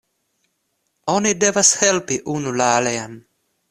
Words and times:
Oni 1.15 1.35
devas 1.45 1.73
helpi 1.85 2.21
unu 2.37 2.59
la 2.61 2.75
alian. 2.83 3.19